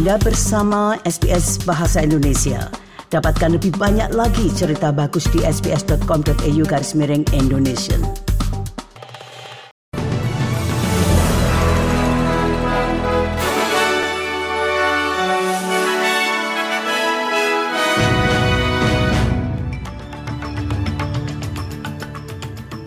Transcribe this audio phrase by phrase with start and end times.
[0.00, 2.72] Anda bersama SBS Bahasa Indonesia.
[3.12, 8.00] Dapatkan lebih banyak lagi cerita bagus di sbs.com.au garis miring Indonesia.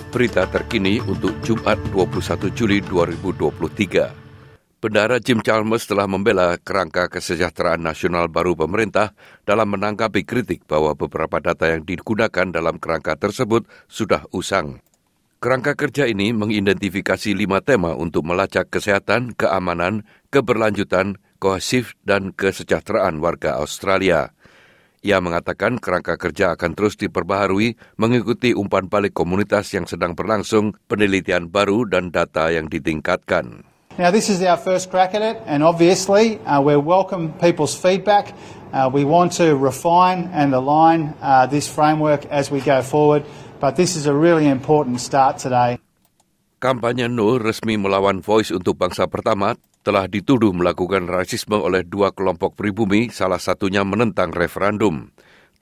[0.10, 4.23] Berita terkini untuk Jumat 21 Juli 2023.
[4.84, 9.16] Bendara Jim Chalmers telah membela kerangka kesejahteraan nasional baru pemerintah
[9.48, 14.84] dalam menanggapi kritik bahwa beberapa data yang digunakan dalam kerangka tersebut sudah usang.
[15.40, 20.04] Kerangka kerja ini mengidentifikasi lima tema untuk melacak kesehatan, keamanan,
[20.36, 24.36] keberlanjutan, kohesif, dan kesejahteraan warga Australia.
[25.00, 31.48] Ia mengatakan kerangka kerja akan terus diperbaharui mengikuti umpan balik komunitas yang sedang berlangsung, penelitian
[31.48, 33.73] baru dan data yang ditingkatkan.
[33.94, 38.34] Now, this is our first crack at it, and obviously, uh, we welcome people's feedback.
[38.74, 43.22] Uh, we want to refine and align uh, this framework as we go forward,
[43.62, 45.78] but this is a really important start today.
[46.58, 49.54] Kampanye No resmi melawan Voice untuk Bangsa Pertama
[49.86, 55.13] telah dituduh melakukan rasisme oleh dua kelompok pribumi, salah satunya menentang referendum.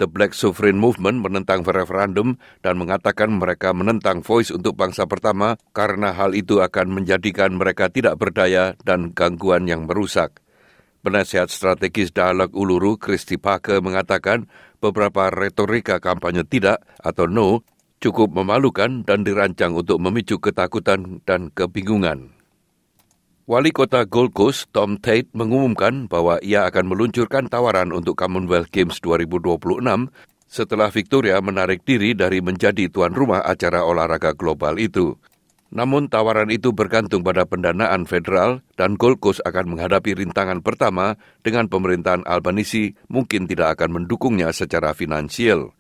[0.02, 6.10] The Black Sovereign Movement menentang referendum dan mengatakan mereka menentang voice untuk bangsa pertama karena
[6.10, 10.42] hal itu akan menjadikan mereka tidak berdaya dan gangguan yang merusak.
[11.06, 14.50] Penasihat strategis Dialog Uluru, Christy Parker, mengatakan
[14.82, 17.62] beberapa retorika kampanye tidak atau no
[18.02, 22.41] cukup memalukan dan dirancang untuk memicu ketakutan dan kebingungan.
[23.52, 29.04] Wali kota Gold Coast, Tom Tate, mengumumkan bahwa ia akan meluncurkan tawaran untuk Commonwealth Games
[29.04, 29.84] 2026
[30.48, 35.20] setelah Victoria menarik diri dari menjadi tuan rumah acara olahraga global itu.
[35.68, 41.68] Namun tawaran itu bergantung pada pendanaan federal dan Gold Coast akan menghadapi rintangan pertama dengan
[41.68, 45.76] pemerintahan Albanisi mungkin tidak akan mendukungnya secara finansial.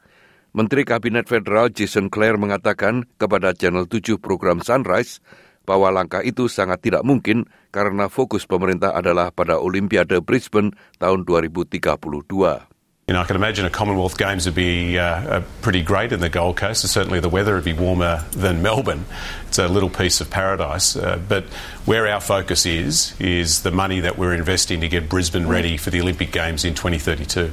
[0.51, 5.23] Menteri Kabinet Federal Jason Clare mengatakan kepada Channel 7 program Sunrise
[5.72, 12.68] bahwa langkah itu sangat tidak mungkin karena fokus pemerintah adalah pada Olimpiade Brisbane tahun 2032.
[13.08, 16.30] You know, I can imagine a Commonwealth Games would be uh, pretty great in the
[16.30, 19.04] Gold Coast, and certainly the weather would be warmer than Melbourne.
[19.48, 20.96] It's a little piece of paradise.
[20.96, 21.44] Uh, but
[21.88, 25.90] where our focus is, is the money that we're investing to get Brisbane ready for
[25.90, 27.52] the Olympic Games in 2032.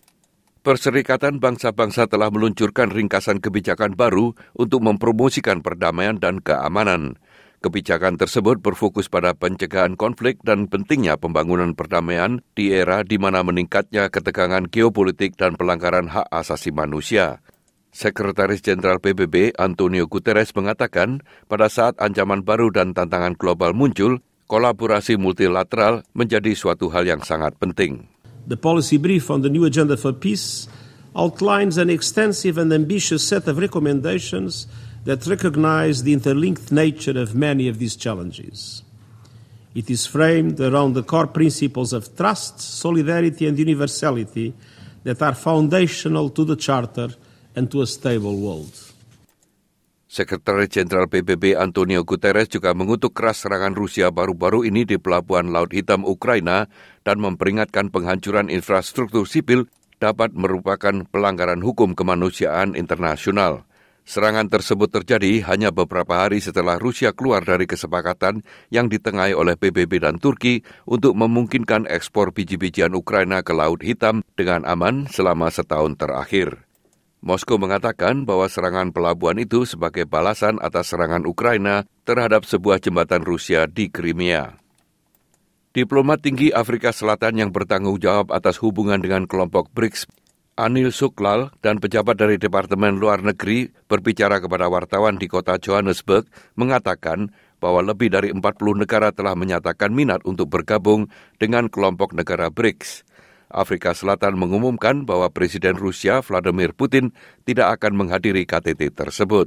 [0.62, 7.16] Perserikatan Bangsa-Bangsa telah meluncurkan ringkasan kebijakan baru untuk mempromosikan perdamaian dan keamanan.
[7.58, 14.06] Kebijakan tersebut berfokus pada pencegahan konflik dan pentingnya pembangunan perdamaian di era di mana meningkatnya
[14.14, 17.42] ketegangan geopolitik dan pelanggaran hak asasi manusia.
[17.90, 25.18] Sekretaris Jenderal PBB Antonio Guterres mengatakan pada saat ancaman baru dan tantangan global muncul, kolaborasi
[25.18, 28.06] multilateral menjadi suatu hal yang sangat penting.
[28.46, 30.70] The policy brief on the new agenda for peace
[31.18, 34.70] outlines an extensive and ambitious set of recommendations
[35.08, 38.84] that recognize the interlinked nature of many of these challenges.
[39.72, 44.52] It is framed around the core principles of trust, solidarity, and universality
[45.08, 47.16] that are foundational to the Charter
[47.56, 48.68] and to a stable world.
[50.12, 55.72] Sekretaris Jenderal PBB Antonio Guterres juga mengutuk keras serangan Rusia baru-baru ini di Pelabuhan Laut
[55.72, 56.68] Hitam Ukraina
[57.00, 63.67] dan memperingatkan penghancuran infrastruktur sipil dapat merupakan pelanggaran hukum kemanusiaan internasional.
[64.08, 68.40] Serangan tersebut terjadi hanya beberapa hari setelah Rusia keluar dari kesepakatan
[68.72, 74.64] yang ditengahi oleh PBB dan Turki untuk memungkinkan ekspor biji-bijian Ukraina ke Laut Hitam dengan
[74.64, 76.64] aman selama setahun terakhir.
[77.20, 83.68] Moskow mengatakan bahwa serangan pelabuhan itu sebagai balasan atas serangan Ukraina terhadap sebuah jembatan Rusia
[83.68, 84.56] di Crimea.
[85.76, 90.08] Diplomat tinggi Afrika Selatan yang bertanggung jawab atas hubungan dengan kelompok BRICS
[90.58, 96.26] Anil Suklal dan pejabat dari Departemen Luar Negeri berbicara kepada wartawan di kota Johannesburg
[96.58, 97.30] mengatakan
[97.62, 98.42] bahwa lebih dari 40
[98.74, 101.06] negara telah menyatakan minat untuk bergabung
[101.38, 103.06] dengan kelompok negara BRICS.
[103.54, 107.14] Afrika Selatan mengumumkan bahwa Presiden Rusia Vladimir Putin
[107.46, 109.46] tidak akan menghadiri KTT tersebut.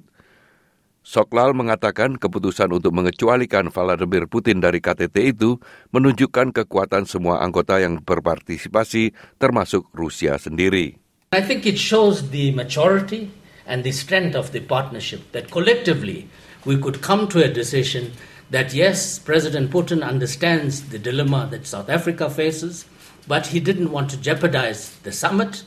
[1.03, 5.59] Soklal mengatakan keputusan untuk mengecualikan Vladimir Putin dari KTT itu
[5.91, 9.11] menunjukkan kekuatan semua anggota yang berpartisipasi
[9.41, 11.00] termasuk Rusia sendiri.
[11.31, 13.31] I think it shows the maturity
[13.63, 16.27] and the strength of the partnership that collectively
[16.67, 18.11] we could come to a decision
[18.51, 22.83] that yes, President Putin understands the dilemma that South Africa faces,
[23.31, 25.63] but he didn't want to jeopardize the summit.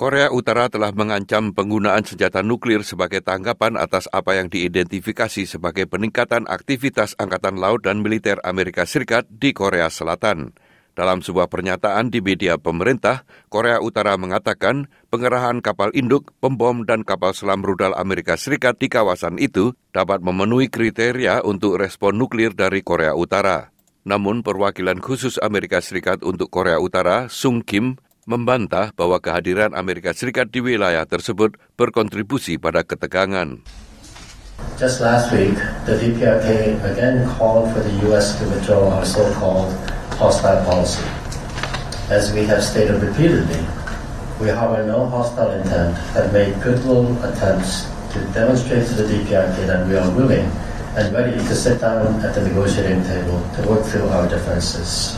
[0.00, 6.48] Korea Utara telah mengancam penggunaan senjata nuklir sebagai tanggapan atas apa yang diidentifikasi sebagai peningkatan
[6.48, 10.56] aktivitas Angkatan Laut dan Militer Amerika Serikat di Korea Selatan.
[10.98, 17.30] Dalam sebuah pernyataan di media pemerintah, Korea Utara mengatakan pengerahan kapal induk, pembom, dan kapal
[17.30, 23.14] selam rudal Amerika Serikat di kawasan itu dapat memenuhi kriteria untuk respon nuklir dari Korea
[23.14, 23.70] Utara.
[24.10, 27.94] Namun perwakilan khusus Amerika Serikat untuk Korea Utara, Sung Kim,
[28.26, 33.62] membantah bahwa kehadiran Amerika Serikat di wilayah tersebut berkontribusi pada ketegangan.
[34.74, 35.54] Just last week,
[35.86, 38.34] the DPRK again called for the U.S.
[38.42, 39.70] to withdraw our so-called
[40.18, 41.06] hostile policy.
[42.10, 43.62] As we have stated repeatedly,
[44.42, 49.86] we harbor no hostile intent, have made goodwill attempts to demonstrate to the DPRK that
[49.86, 50.50] we are willing
[50.98, 55.14] and ready to sit down at the negotiating table to work through our differences.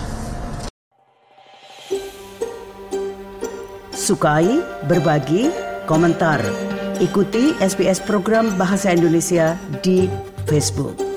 [3.96, 5.48] Sukai, berbagi,
[5.88, 6.44] komentar.
[7.00, 10.12] Ikuti SBS program Bahasa Indonesia di
[10.44, 11.09] Facebook.